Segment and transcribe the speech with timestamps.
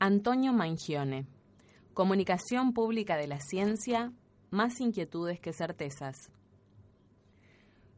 [0.00, 1.26] Antonio Mangione.
[1.94, 4.12] Comunicación pública de la ciencia,
[4.50, 6.16] más inquietudes que certezas.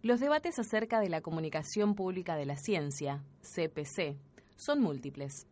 [0.03, 4.19] Los debates acerca de la comunicación pública de la ciencia, CPC,
[4.57, 5.47] son múltiples.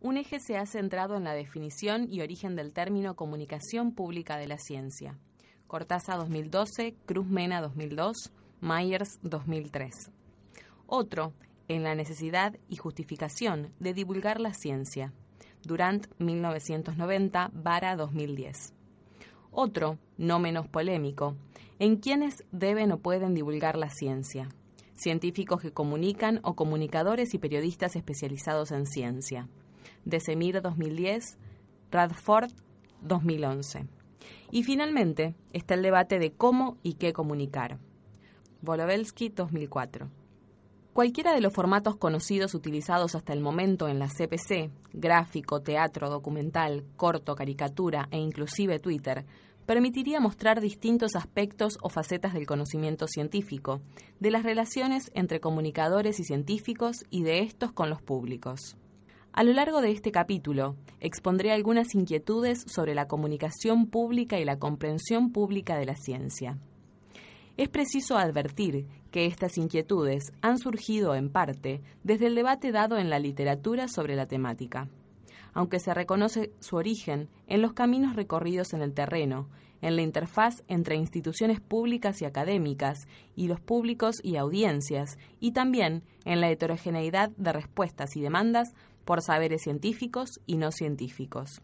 [0.00, 4.48] Un eje se ha centrado en la definición y origen del término comunicación pública de
[4.48, 5.18] la ciencia.
[5.66, 10.10] Cortázar 2012, Cruz Mena 2002, Myers 2003.
[10.86, 11.32] Otro,
[11.68, 15.12] en la necesidad y justificación de divulgar la ciencia.
[15.66, 18.72] Durant 1990, Vara 2010.
[19.50, 21.34] Otro, no menos polémico,
[21.80, 24.48] en quienes deben o pueden divulgar la ciencia.
[24.94, 29.48] Científicos que comunican o comunicadores y periodistas especializados en ciencia.
[30.04, 31.36] Desemir 2010,
[31.90, 32.52] Radford
[33.02, 33.86] 2011.
[34.52, 37.78] Y finalmente está el debate de cómo y qué comunicar.
[38.62, 40.08] Volovelsky 2004.
[40.96, 46.86] Cualquiera de los formatos conocidos utilizados hasta el momento en la CPC, gráfico, teatro, documental,
[46.96, 49.26] corto, caricatura e inclusive Twitter,
[49.66, 53.82] permitiría mostrar distintos aspectos o facetas del conocimiento científico,
[54.20, 58.78] de las relaciones entre comunicadores y científicos y de estos con los públicos.
[59.34, 64.58] A lo largo de este capítulo, expondré algunas inquietudes sobre la comunicación pública y la
[64.58, 66.56] comprensión pública de la ciencia.
[67.58, 68.86] Es preciso advertir
[69.16, 74.14] que estas inquietudes han surgido en parte desde el debate dado en la literatura sobre
[74.14, 74.90] la temática,
[75.54, 79.48] aunque se reconoce su origen en los caminos recorridos en el terreno,
[79.80, 86.02] en la interfaz entre instituciones públicas y académicas y los públicos y audiencias, y también
[86.26, 88.74] en la heterogeneidad de respuestas y demandas
[89.06, 91.62] por saberes científicos y no científicos.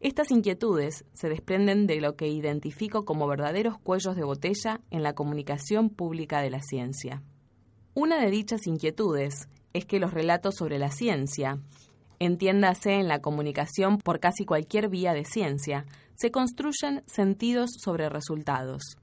[0.00, 5.14] Estas inquietudes se desprenden de lo que identifico como verdaderos cuellos de botella en la
[5.14, 7.22] comunicación pública de la ciencia.
[7.94, 11.58] Una de dichas inquietudes es que los relatos sobre la ciencia,
[12.18, 18.98] entiéndase en la comunicación por casi cualquier vía de ciencia, se construyen sentidos sobre resultados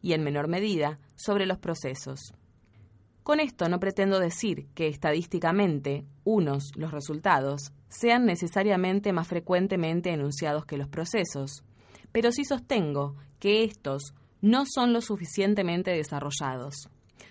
[0.00, 2.32] y, en menor medida, sobre los procesos.
[3.22, 10.64] Con esto no pretendo decir que estadísticamente unos, los resultados, sean necesariamente más frecuentemente enunciados
[10.64, 11.64] que los procesos,
[12.12, 16.88] pero sí sostengo que estos no son lo suficientemente desarrollados.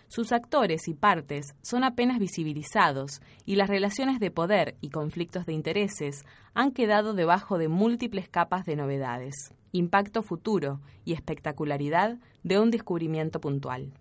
[0.09, 5.53] Sus actores y partes son apenas visibilizados y las relaciones de poder y conflictos de
[5.53, 6.23] intereses
[6.53, 13.41] han quedado debajo de múltiples capas de novedades, impacto futuro y espectacularidad de un descubrimiento
[13.41, 13.91] puntual.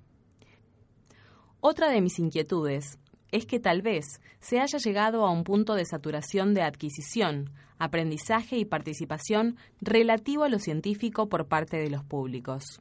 [1.60, 2.98] Otra de mis inquietudes
[3.32, 8.56] es que tal vez se haya llegado a un punto de saturación de adquisición, aprendizaje
[8.56, 12.80] y participación relativo a lo científico por parte de los públicos.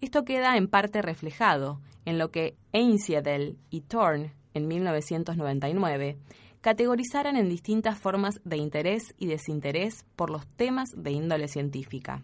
[0.00, 6.18] Esto queda en parte reflejado en lo que Einsiedel y Thorne, en 1999,
[6.60, 12.22] categorizaran en distintas formas de interés y desinterés por los temas de índole científica.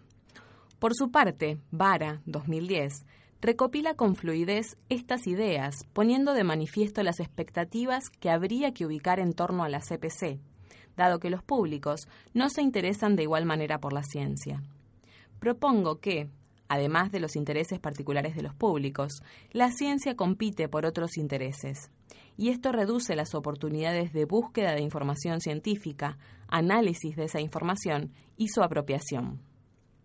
[0.79, 3.05] Por su parte, Vara, 2010,
[3.41, 9.33] recopila con fluidez estas ideas, poniendo de manifiesto las expectativas que habría que ubicar en
[9.33, 10.39] torno a la CPC,
[10.97, 14.61] dado que los públicos no se interesan de igual manera por la ciencia.
[15.39, 16.29] Propongo que,
[16.67, 21.89] además de los intereses particulares de los públicos, la ciencia compite por otros intereses,
[22.35, 26.17] y esto reduce las oportunidades de búsqueda de información científica,
[26.47, 29.41] análisis de esa información y su apropiación.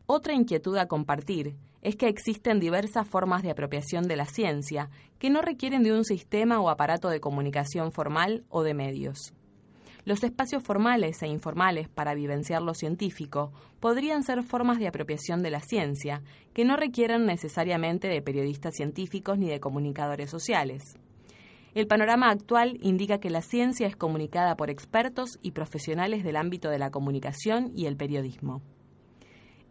[0.07, 5.31] Otra inquietud a compartir es que existen diversas formas de apropiación de la ciencia que
[5.31, 9.35] no requieren de un sistema o aparato de comunicación formal o de medios.
[10.07, 15.51] Los espacios formales e informales para vivenciar lo científico podrían ser formas de apropiación de
[15.51, 16.23] la ciencia
[16.53, 20.83] que no requieran necesariamente de periodistas científicos ni de comunicadores sociales.
[21.75, 26.71] El panorama actual indica que la ciencia es comunicada por expertos y profesionales del ámbito
[26.71, 28.63] de la comunicación y el periodismo.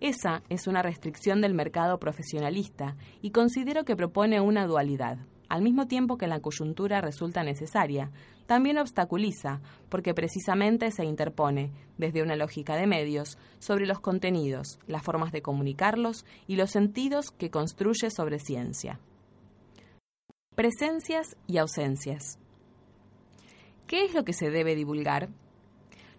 [0.03, 5.17] Esa es una restricción del mercado profesionalista y considero que propone una dualidad.
[5.47, 8.11] Al mismo tiempo que la coyuntura resulta necesaria,
[8.45, 15.03] también obstaculiza, porque precisamente se interpone, desde una lógica de medios, sobre los contenidos, las
[15.03, 18.99] formas de comunicarlos y los sentidos que construye sobre ciencia.
[20.53, 22.39] Presencias y ausencias.
[23.87, 25.29] ¿Qué es lo que se debe divulgar?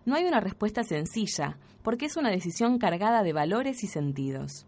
[0.07, 4.67] No hay una respuesta sencilla, porque es una decisión cargada de valores y sentidos.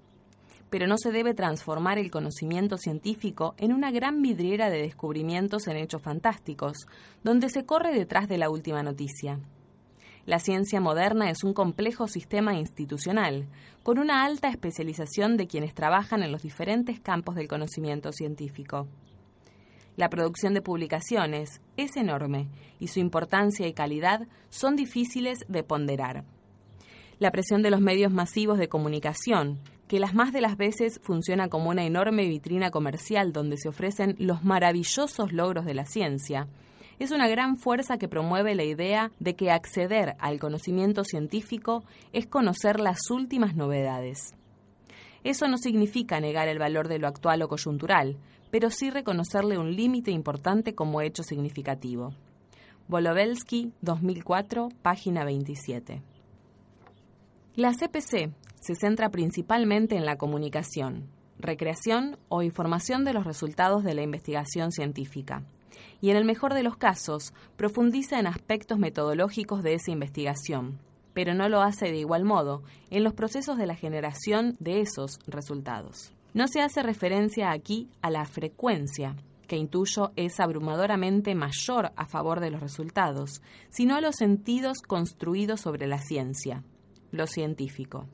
[0.71, 5.77] Pero no se debe transformar el conocimiento científico en una gran vidriera de descubrimientos en
[5.77, 6.87] hechos fantásticos,
[7.23, 9.39] donde se corre detrás de la última noticia.
[10.25, 13.47] La ciencia moderna es un complejo sistema institucional,
[13.83, 18.89] con una alta especialización de quienes trabajan en los diferentes campos del conocimiento científico.
[19.97, 22.49] La producción de publicaciones es enorme
[22.79, 26.25] y su importancia y calidad son difíciles de ponderar.
[27.19, 29.59] La presión de los medios masivos de comunicación,
[29.89, 34.17] que las más de las veces funciona como una enorme vitrina comercial donde se ofrecen
[34.19, 36.47] los maravillosos logros de la ciencia,
[36.99, 42.27] es una gran fuerza que promueve la idea de que acceder al conocimiento científico es
[42.27, 44.35] conocer las últimas novedades.
[45.25, 48.17] Eso no significa negar el valor de lo actual o coyuntural,
[48.51, 52.13] pero sí reconocerle un límite importante como hecho significativo.
[52.89, 56.03] Bolovelsky, 2004, página 27.
[57.57, 61.09] La CPC se centra principalmente en la comunicación,
[61.39, 65.43] recreación o información de los resultados de la investigación científica,
[66.01, 70.79] y en el mejor de los casos profundiza en aspectos metodológicos de esa investigación,
[71.15, 75.19] pero no lo hace de igual modo en los procesos de la generación de esos
[75.27, 76.13] resultados.
[76.37, 79.17] No se hace referencia aquí a la frecuencia,
[79.49, 83.41] que intuyo es abrumadoramente mayor a favor de los resultados,
[83.71, 86.63] sino a los sentidos construidos sobre la ciencia,
[87.11, 88.07] lo científico.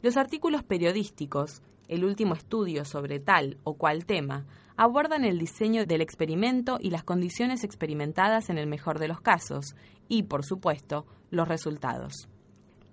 [0.00, 4.46] Los artículos periodísticos, el último estudio sobre tal o cual tema,
[4.76, 9.74] abordan el diseño del experimento y las condiciones experimentadas en el mejor de los casos,
[10.06, 12.28] y, por supuesto, los resultados.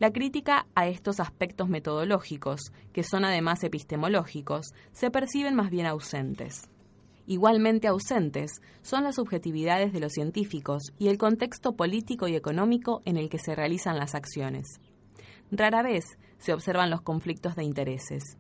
[0.02, 6.64] La crítica a estos aspectos metodológicos, que son además epistemológicos, se perciben más bien ausentes.
[7.28, 8.50] Igualmente ausentes
[8.82, 13.38] son las subjetividades de los científicos y el contexto político y económico en el que
[13.38, 14.80] se realizan las acciones.
[15.52, 18.40] Rara vez se observan los conflictos de intereses.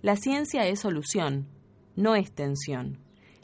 [0.00, 1.48] La ciencia es solución,
[1.96, 2.98] no es tensión.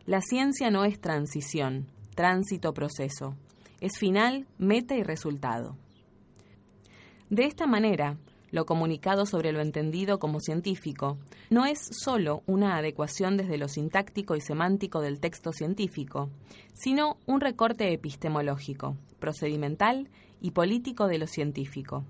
[0.07, 3.37] La ciencia no es transición, tránsito-proceso.
[3.83, 5.77] Es final, meta y resultado.
[7.31, 8.17] De esta manera,
[8.51, 11.17] lo comunicado sobre lo entendido como científico
[11.49, 16.29] no es sólo una adecuación desde lo sintáctico y semántico del texto científico,
[16.75, 20.09] sino un recorte epistemológico, procedimental
[20.41, 22.05] y político de lo científico.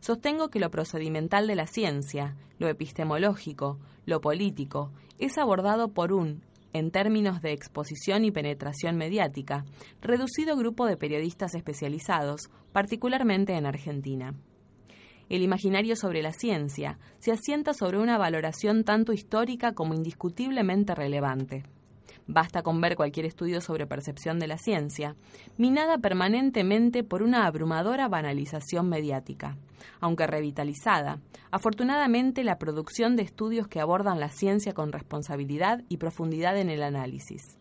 [0.00, 4.90] Sostengo que lo procedimental de la ciencia, lo epistemológico, lo político,
[5.20, 6.42] es abordado por un
[6.72, 9.64] en términos de exposición y penetración mediática,
[10.00, 14.34] reducido grupo de periodistas especializados, particularmente en Argentina.
[15.28, 21.64] El imaginario sobre la ciencia se asienta sobre una valoración tanto histórica como indiscutiblemente relevante.
[22.30, 25.16] Basta con ver cualquier estudio sobre percepción de la ciencia,
[25.56, 29.56] minada permanentemente por una abrumadora banalización mediática.
[29.98, 31.20] Aunque revitalizada,
[31.50, 36.82] afortunadamente la producción de estudios que abordan la ciencia con responsabilidad y profundidad en el
[36.82, 37.58] análisis.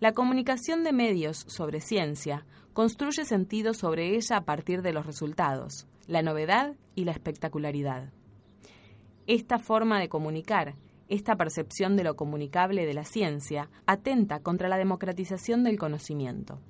[0.00, 5.86] La comunicación de medios sobre ciencia construye sentido sobre ella a partir de los resultados,
[6.06, 8.10] la novedad y la espectacularidad.
[9.26, 10.74] Esta forma de comunicar
[11.08, 16.60] esta percepción de lo comunicable de la ciencia atenta contra la democratización del conocimiento.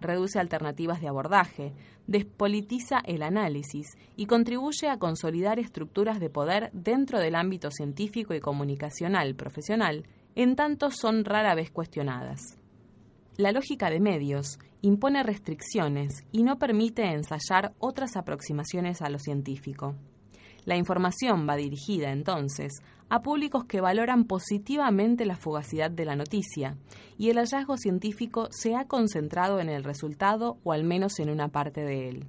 [0.00, 1.74] Reduce alternativas de abordaje,
[2.06, 8.40] despolitiza el análisis y contribuye a consolidar estructuras de poder dentro del ámbito científico y
[8.40, 12.40] comunicacional profesional, en tanto son rara vez cuestionadas.
[13.36, 19.96] La lógica de medios impone restricciones y no permite ensayar otras aproximaciones a lo científico.
[20.64, 26.76] La información va dirigida, entonces, a públicos que valoran positivamente la fugacidad de la noticia,
[27.18, 31.48] y el hallazgo científico se ha concentrado en el resultado o al menos en una
[31.48, 32.26] parte de él.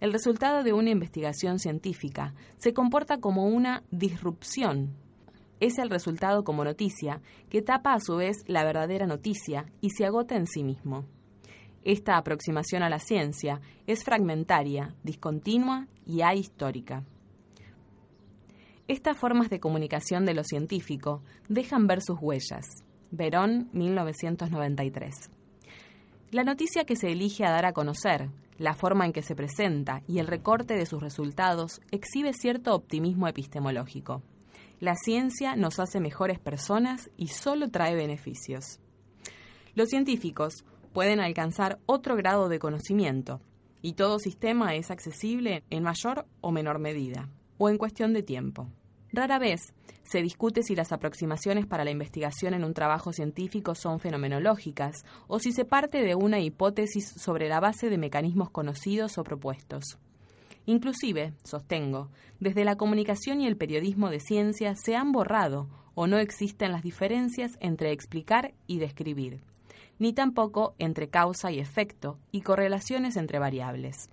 [0.00, 4.94] El resultado de una investigación científica se comporta como una disrupción.
[5.60, 10.04] Es el resultado como noticia que tapa a su vez la verdadera noticia y se
[10.04, 11.04] agota en sí mismo.
[11.82, 17.04] Esta aproximación a la ciencia es fragmentaria, discontinua y ahistórica.
[18.86, 22.66] Estas formas de comunicación de lo científico dejan ver sus huellas.
[23.10, 25.30] Verón, 1993.
[26.30, 30.02] La noticia que se elige a dar a conocer, la forma en que se presenta
[30.06, 34.22] y el recorte de sus resultados exhibe cierto optimismo epistemológico.
[34.80, 38.80] La ciencia nos hace mejores personas y solo trae beneficios.
[39.74, 43.40] Los científicos pueden alcanzar otro grado de conocimiento,
[43.80, 48.68] y todo sistema es accesible en mayor o menor medida o en cuestión de tiempo.
[49.12, 54.00] Rara vez se discute si las aproximaciones para la investigación en un trabajo científico son
[54.00, 59.24] fenomenológicas o si se parte de una hipótesis sobre la base de mecanismos conocidos o
[59.24, 59.98] propuestos.
[60.66, 66.18] Inclusive, sostengo, desde la comunicación y el periodismo de ciencia se han borrado o no
[66.18, 69.42] existen las diferencias entre explicar y describir,
[69.98, 74.10] ni tampoco entre causa y efecto y correlaciones entre variables.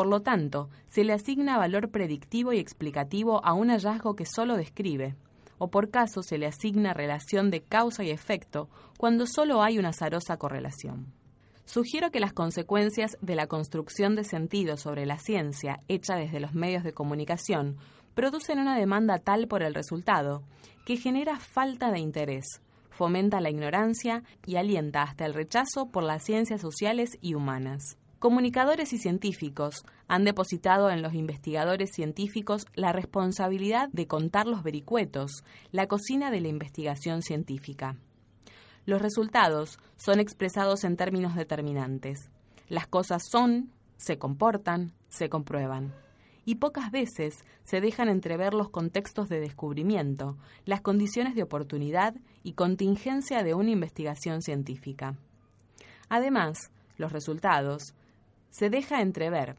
[0.00, 4.56] Por lo tanto, se le asigna valor predictivo y explicativo a un hallazgo que solo
[4.56, 5.14] describe,
[5.58, 9.90] o por caso se le asigna relación de causa y efecto cuando solo hay una
[9.90, 11.12] azarosa correlación.
[11.66, 16.54] Sugiero que las consecuencias de la construcción de sentido sobre la ciencia hecha desde los
[16.54, 17.76] medios de comunicación
[18.14, 20.44] producen una demanda tal por el resultado
[20.86, 26.24] que genera falta de interés, fomenta la ignorancia y alienta hasta el rechazo por las
[26.24, 27.98] ciencias sociales y humanas.
[28.20, 35.42] Comunicadores y científicos han depositado en los investigadores científicos la responsabilidad de contar los vericuetos,
[35.72, 37.96] la cocina de la investigación científica.
[38.84, 42.28] Los resultados son expresados en términos determinantes.
[42.68, 45.94] Las cosas son, se comportan, se comprueban.
[46.44, 50.36] Y pocas veces se dejan entrever los contextos de descubrimiento,
[50.66, 55.16] las condiciones de oportunidad y contingencia de una investigación científica.
[56.10, 57.94] Además, los resultados
[58.50, 59.56] se deja entrever.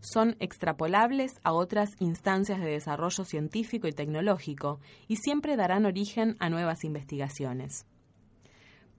[0.00, 6.50] Son extrapolables a otras instancias de desarrollo científico y tecnológico y siempre darán origen a
[6.50, 7.86] nuevas investigaciones.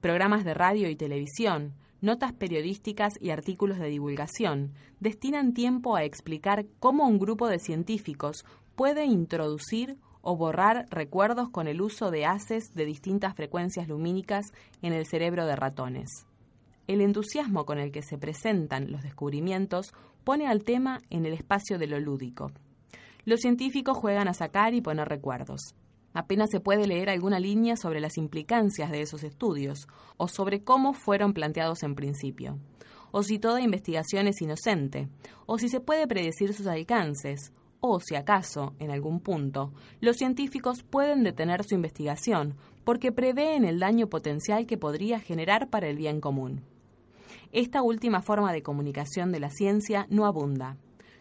[0.02, 6.66] Programas de radio y televisión, notas periodísticas y artículos de divulgación destinan tiempo a explicar
[6.80, 12.74] cómo un grupo de científicos puede introducir o borrar recuerdos con el uso de haces
[12.74, 14.48] de distintas frecuencias lumínicas
[14.82, 16.26] en el cerebro de ratones.
[16.88, 21.80] El entusiasmo con el que se presentan los descubrimientos pone al tema en el espacio
[21.80, 22.52] de lo lúdico.
[23.26, 25.74] Los científicos juegan a sacar y poner recuerdos.
[26.14, 29.88] Apenas se puede leer alguna línea sobre las implicancias de esos estudios
[30.18, 32.60] o sobre cómo fueron planteados en principio,
[33.12, 35.10] o si toda investigación es inocente,
[35.48, 40.84] o si se puede predecir sus alcances, o si acaso, en algún punto, los científicos
[40.84, 46.22] pueden detener su investigación porque prevén el daño potencial que podría generar para el bien
[46.22, 46.62] común.
[47.52, 50.78] Esta última forma de comunicación de la ciencia no abunda.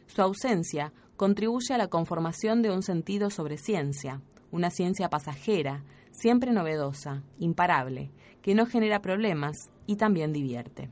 [0.07, 6.53] Su ausencia contribuye a la conformación de un sentido sobre ciencia, una ciencia pasajera, siempre
[6.53, 8.11] novedosa, imparable,
[8.43, 10.91] que no genera problemas y también divierte.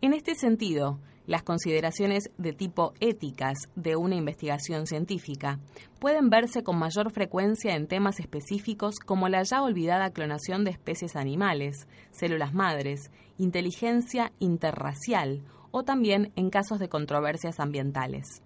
[0.00, 5.58] En este sentido, las consideraciones de tipo éticas de una investigación científica
[5.98, 11.16] pueden verse con mayor frecuencia en temas específicos como la ya olvidada clonación de especies
[11.16, 18.42] animales, células madres, inteligencia interracial o también en casos de controversias ambientales.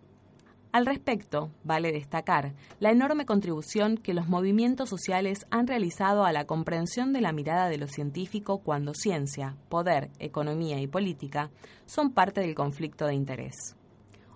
[0.74, 6.46] Al respecto, vale destacar la enorme contribución que los movimientos sociales han realizado a la
[6.46, 11.52] comprensión de la mirada de lo científico cuando ciencia, poder, economía y política
[11.86, 13.76] son parte del conflicto de interés.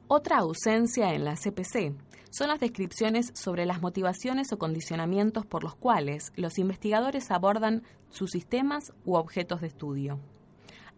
[0.06, 1.96] Otra ausencia en la CPC
[2.30, 8.30] son las descripciones sobre las motivaciones o condicionamientos por los cuales los investigadores abordan sus
[8.30, 10.20] sistemas u objetos de estudio.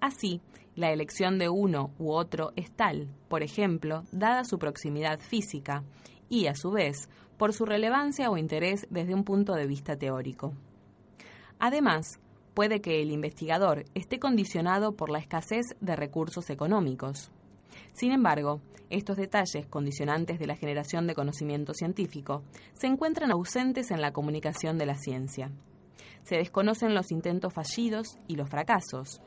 [0.01, 0.41] Así,
[0.75, 5.85] la elección de uno u otro es tal, por ejemplo, dada su proximidad física
[6.29, 10.55] y, a su vez, por su relevancia o interés desde un punto de vista teórico.
[11.59, 12.19] Además,
[12.55, 17.31] puede que el investigador esté condicionado por la escasez de recursos económicos.
[17.93, 22.43] Sin embargo, estos detalles condicionantes de la generación de conocimiento científico
[22.73, 25.51] se encuentran ausentes en la comunicación de la ciencia.
[26.23, 29.21] Se desconocen los intentos fallidos y los fracasos,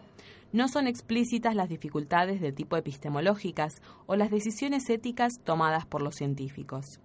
[0.54, 6.16] no son explícitas las dificultades de tipo epistemológicas o las decisiones éticas tomadas por los
[6.16, 7.02] científicos.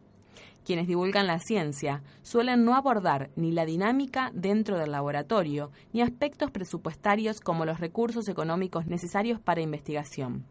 [0.64, 6.50] Quienes divulgan la ciencia suelen no abordar ni la dinámica dentro del laboratorio ni aspectos
[6.50, 10.44] presupuestarios como los recursos económicos necesarios para investigación.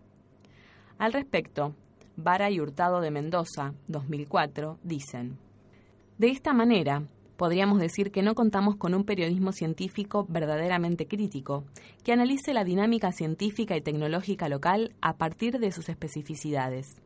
[0.97, 1.75] Al respecto,
[2.15, 5.37] Vara y Hurtado de Mendoza, 2004, dicen,
[6.17, 7.03] De esta manera,
[7.37, 11.63] podríamos decir que no contamos con un periodismo científico verdaderamente crítico,
[12.03, 16.97] que analice la dinámica científica y tecnológica local a partir de sus especificidades.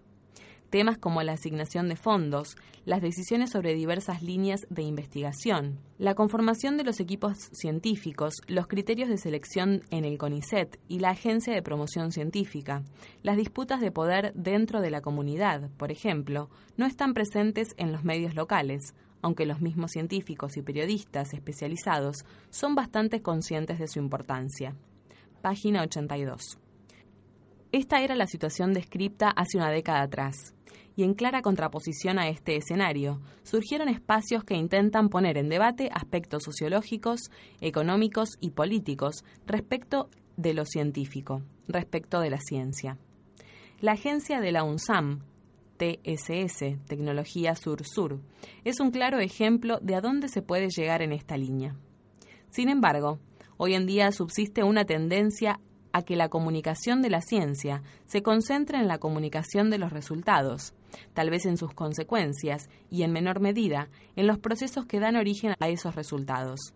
[0.71, 6.77] Temas como la asignación de fondos, las decisiones sobre diversas líneas de investigación, la conformación
[6.77, 11.61] de los equipos científicos, los criterios de selección en el CONICET y la Agencia de
[11.61, 12.83] Promoción Científica,
[13.21, 18.05] las disputas de poder dentro de la comunidad, por ejemplo, no están presentes en los
[18.05, 24.75] medios locales, aunque los mismos científicos y periodistas especializados son bastante conscientes de su importancia.
[25.41, 26.57] Página 82.
[27.71, 30.53] Esta era la situación descripta hace una década atrás,
[30.95, 36.43] y en clara contraposición a este escenario, surgieron espacios que intentan poner en debate aspectos
[36.43, 42.97] sociológicos, económicos y políticos respecto de lo científico, respecto de la ciencia.
[43.79, 45.21] La agencia de la UNSAM
[45.81, 48.19] TSS, Tecnología Sur-Sur,
[48.63, 51.75] es un claro ejemplo de a dónde se puede llegar en esta línea.
[52.51, 53.17] Sin embargo,
[53.57, 55.59] hoy en día subsiste una tendencia
[55.91, 60.75] a que la comunicación de la ciencia se concentre en la comunicación de los resultados,
[61.13, 65.55] tal vez en sus consecuencias y en menor medida en los procesos que dan origen
[65.59, 66.75] a esos resultados.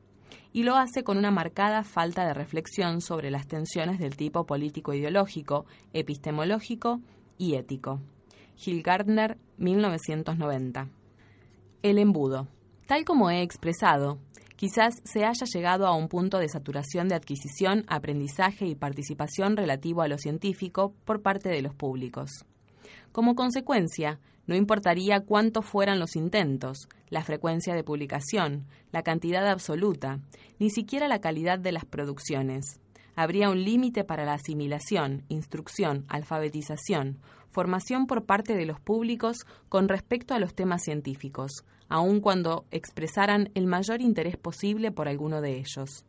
[0.52, 5.68] Y lo hace con una marcada falta de reflexión sobre las tensiones del tipo político-ideológico,
[5.94, 7.02] epistemológico
[7.38, 8.02] y ético.
[8.56, 10.90] Gil Gardner, 1990.
[11.84, 12.48] El embudo.
[12.88, 14.18] Tal como he expresado,
[14.56, 20.02] quizás se haya llegado a un punto de saturación de adquisición, aprendizaje y participación relativo
[20.02, 22.46] a lo científico por parte de los públicos.
[23.12, 30.20] Como consecuencia, no importaría cuántos fueran los intentos, la frecuencia de publicación, la cantidad absoluta,
[30.60, 32.80] ni siquiera la calidad de las producciones.
[33.16, 37.20] Habría un límite para la asimilación, instrucción, alfabetización,
[37.56, 39.38] formación por parte de los públicos
[39.70, 45.40] con respecto a los temas científicos, aun cuando expresaran el mayor interés posible por alguno
[45.40, 46.04] de ellos.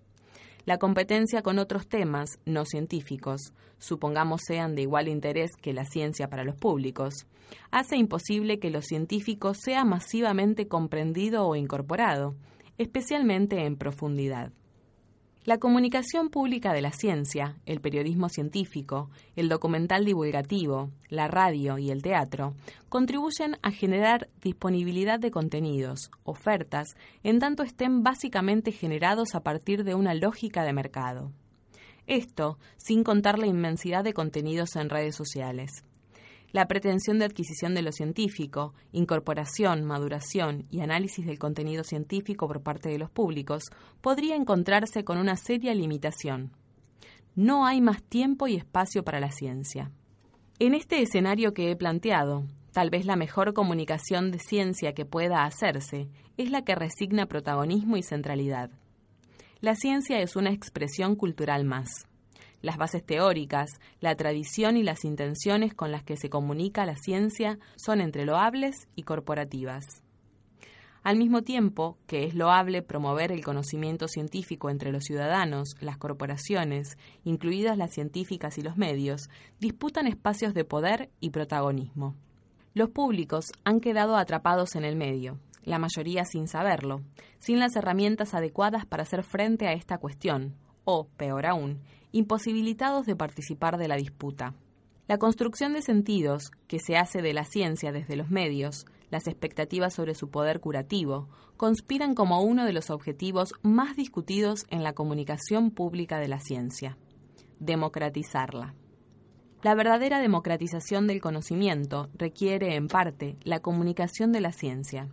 [0.64, 6.28] La competencia con otros temas no científicos, supongamos sean de igual interés que la ciencia
[6.28, 7.14] para los públicos,
[7.70, 12.34] hace imposible que lo científico sea masivamente comprendido o incorporado,
[12.76, 14.50] especialmente en profundidad.
[15.46, 21.92] La comunicación pública de la ciencia, el periodismo científico, el documental divulgativo, la radio y
[21.92, 22.54] el teatro
[22.88, 29.94] contribuyen a generar disponibilidad de contenidos, ofertas, en tanto estén básicamente generados a partir de
[29.94, 31.30] una lógica de mercado.
[32.08, 35.85] Esto sin contar la inmensidad de contenidos en redes sociales
[36.56, 42.62] la pretensión de adquisición de lo científico, incorporación, maduración y análisis del contenido científico por
[42.62, 43.64] parte de los públicos
[44.00, 46.52] podría encontrarse con una seria limitación.
[47.34, 49.90] No hay más tiempo y espacio para la ciencia.
[50.58, 55.44] En este escenario que he planteado, tal vez la mejor comunicación de ciencia que pueda
[55.44, 56.08] hacerse
[56.38, 58.70] es la que resigna protagonismo y centralidad.
[59.60, 62.06] La ciencia es una expresión cultural más
[62.62, 63.70] las bases teóricas,
[64.00, 68.88] la tradición y las intenciones con las que se comunica la ciencia son entre loables
[68.94, 70.02] y corporativas.
[71.06, 76.98] Al mismo tiempo que es loable promover el conocimiento científico entre los ciudadanos, las corporaciones,
[77.22, 82.16] incluidas las científicas y los medios, disputan espacios de poder y protagonismo.
[82.74, 87.02] Los públicos han quedado atrapados en el medio, la mayoría sin saberlo,
[87.38, 93.14] sin las herramientas adecuadas para hacer frente a esta cuestión, o, peor aún, imposibilitados de
[93.14, 94.54] participar de la disputa.
[95.06, 99.92] La construcción de sentidos que se hace de la ciencia desde los medios, las expectativas
[99.92, 105.70] sobre su poder curativo, conspiran como uno de los objetivos más discutidos en la comunicación
[105.70, 106.96] pública de la ciencia.
[107.60, 108.74] Democratizarla.
[109.62, 115.08] La verdadera democratización del conocimiento requiere, en parte, la comunicación de la ciencia.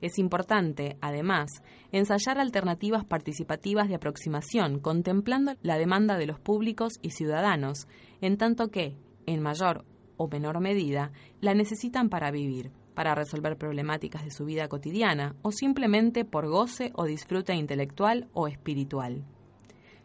[0.00, 1.50] Es importante, además,
[1.90, 7.88] ensayar alternativas participativas de aproximación, contemplando la demanda de los públicos y ciudadanos,
[8.20, 9.84] en tanto que, en mayor
[10.16, 15.52] o menor medida, la necesitan para vivir, para resolver problemáticas de su vida cotidiana o
[15.52, 19.24] simplemente por goce o disfrute intelectual o espiritual.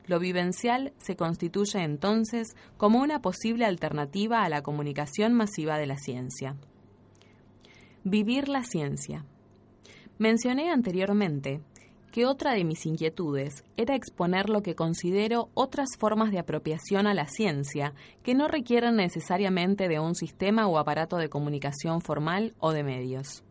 [0.05, 5.97] Lo vivencial se constituye entonces como una posible alternativa a la comunicación masiva de la
[5.97, 6.57] ciencia.
[8.03, 9.25] Vivir la ciencia.
[10.19, 11.61] Mencioné anteriormente
[12.11, 17.15] que otra de mis inquietudes era exponer lo que considero otras formas de apropiación a
[17.15, 22.71] la ciencia que no requieren necesariamente de un sistema o aparato de comunicación formal o
[22.71, 23.43] de medios.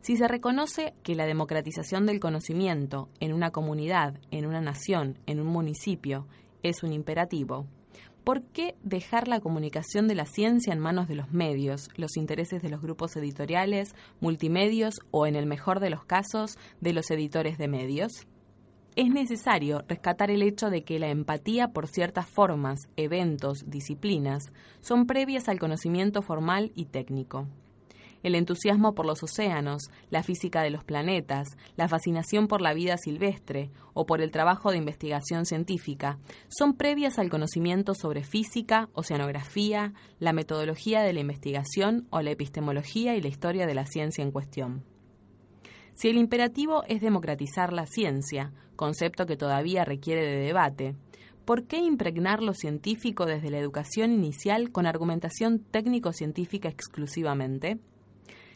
[0.00, 5.38] Si se reconoce que la democratización del conocimiento en una comunidad, en una nación, en
[5.38, 6.26] un municipio,
[6.62, 7.66] es un imperativo,
[8.24, 12.62] ¿Por qué dejar la comunicación de la ciencia en manos de los medios, los intereses
[12.62, 17.58] de los grupos editoriales, multimedios o, en el mejor de los casos, de los editores
[17.58, 18.26] de medios?
[18.96, 24.44] Es necesario rescatar el hecho de que la empatía por ciertas formas, eventos, disciplinas,
[24.80, 27.46] son previas al conocimiento formal y técnico
[28.24, 32.96] el entusiasmo por los océanos, la física de los planetas, la fascinación por la vida
[32.96, 39.92] silvestre o por el trabajo de investigación científica, son previas al conocimiento sobre física, oceanografía,
[40.18, 44.32] la metodología de la investigación o la epistemología y la historia de la ciencia en
[44.32, 44.84] cuestión.
[45.92, 50.96] Si el imperativo es democratizar la ciencia, concepto que todavía requiere de debate,
[51.44, 57.78] ¿por qué impregnar lo científico desde la educación inicial con argumentación técnico-científica exclusivamente?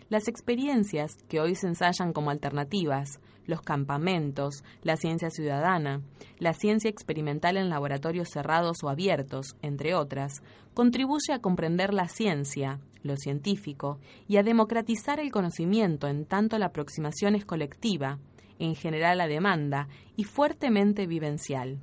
[0.08, 6.00] Las experiencias que hoy se ensayan como alternativas, los campamentos, la ciencia ciudadana,
[6.38, 10.42] la ciencia experimental en laboratorios cerrados o abiertos, entre otras,
[10.72, 16.66] contribuye a comprender la ciencia, lo científico, y a democratizar el conocimiento en tanto la
[16.66, 18.18] aproximación es colectiva,
[18.58, 21.80] en general a demanda y fuertemente vivencial.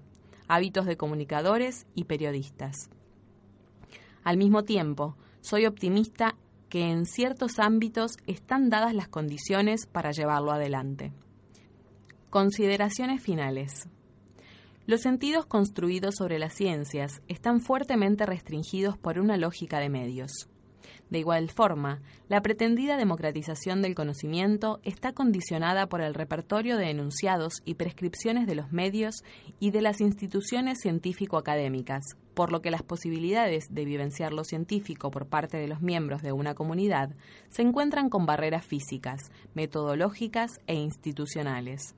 [0.47, 2.91] hábitos de comunicadores y periodistas.
[4.23, 6.34] Al mismo tiempo, soy optimista
[6.69, 11.11] que en ciertos ámbitos están dadas las condiciones para llevarlo adelante.
[12.29, 13.87] Consideraciones finales.
[14.87, 20.49] Los sentidos construidos sobre las ciencias están fuertemente restringidos por una lógica de medios.
[21.09, 27.61] De igual forma, la pretendida democratización del conocimiento está condicionada por el repertorio de enunciados
[27.63, 29.23] y prescripciones de los medios
[29.59, 32.03] y de las instituciones científico-académicas,
[32.35, 36.33] por lo que las posibilidades de vivenciar lo científico por parte de los miembros de
[36.33, 37.15] una comunidad
[37.49, 41.95] se encuentran con barreras físicas, metodológicas e institucionales.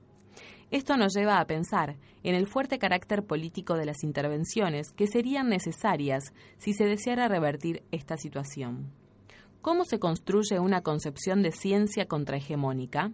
[0.70, 5.48] Esto nos lleva a pensar en el fuerte carácter político de las intervenciones que serían
[5.48, 8.92] necesarias si se deseara revertir esta situación.
[9.62, 13.12] ¿Cómo se construye una concepción de ciencia contrahegemónica?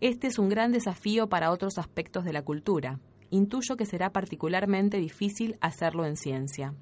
[0.00, 4.98] Este es un gran desafío para otros aspectos de la cultura, intuyo que será particularmente
[4.98, 6.74] difícil hacerlo en ciencia.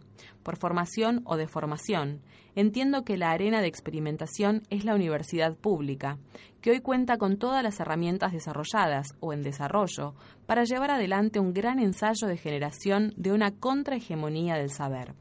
[0.42, 2.20] Por formación o de formación,
[2.54, 6.18] entiendo que la arena de experimentación es la universidad pública,
[6.60, 10.14] que hoy cuenta con todas las herramientas desarrolladas o en desarrollo
[10.46, 15.14] para llevar adelante un gran ensayo de generación de una contrahegemonía del saber.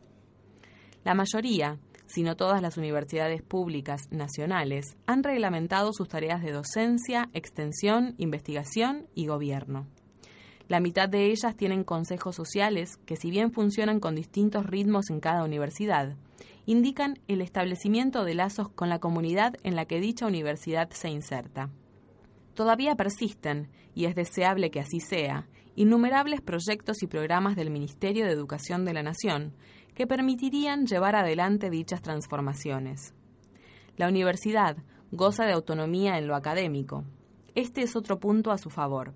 [1.04, 7.30] La mayoría, si no todas las universidades públicas nacionales, han reglamentado sus tareas de docencia,
[7.34, 9.88] extensión, investigación y gobierno.
[10.68, 15.20] La mitad de ellas tienen consejos sociales que, si bien funcionan con distintos ritmos en
[15.20, 16.16] cada universidad,
[16.66, 21.70] indican el establecimiento de lazos con la comunidad en la que dicha universidad se inserta.
[22.56, 28.32] Todavía persisten, y es deseable que así sea, innumerables proyectos y programas del Ministerio de
[28.32, 29.54] Educación de la Nación
[29.94, 33.14] que permitirían llevar adelante dichas transformaciones.
[33.98, 34.78] La universidad
[35.12, 37.04] goza de autonomía en lo académico.
[37.54, 39.14] Este es otro punto a su favor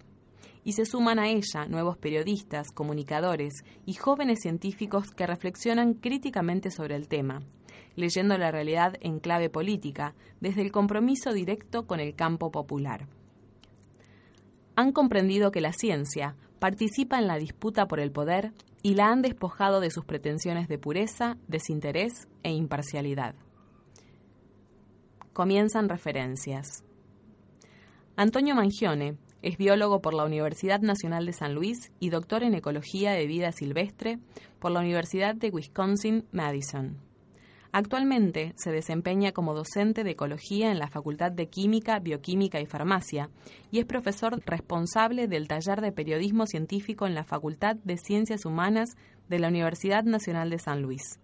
[0.63, 6.95] y se suman a ella nuevos periodistas, comunicadores y jóvenes científicos que reflexionan críticamente sobre
[6.95, 7.41] el tema,
[7.95, 13.07] leyendo la realidad en clave política desde el compromiso directo con el campo popular.
[14.75, 19.21] Han comprendido que la ciencia participa en la disputa por el poder y la han
[19.21, 23.35] despojado de sus pretensiones de pureza, desinterés e imparcialidad.
[25.33, 26.83] Comienzan referencias.
[28.15, 33.11] Antonio Mangione, es biólogo por la Universidad Nacional de San Luis y doctor en Ecología
[33.11, 34.19] de Vida Silvestre
[34.59, 36.97] por la Universidad de Wisconsin-Madison.
[37.71, 43.29] Actualmente se desempeña como docente de Ecología en la Facultad de Química, Bioquímica y Farmacia
[43.69, 48.97] y es profesor responsable del taller de Periodismo Científico en la Facultad de Ciencias Humanas
[49.29, 51.19] de la Universidad Nacional de San Luis.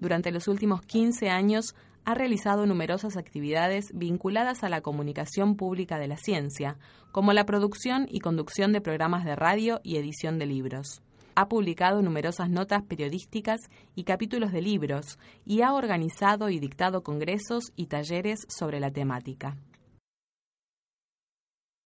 [0.00, 1.74] Durante los últimos 15 años
[2.10, 6.76] ha realizado numerosas actividades vinculadas a la comunicación pública de la ciencia,
[7.12, 11.02] como la producción y conducción de programas de radio y edición de libros.
[11.36, 13.60] Ha publicado numerosas notas periodísticas
[13.94, 19.56] y capítulos de libros y ha organizado y dictado congresos y talleres sobre la temática.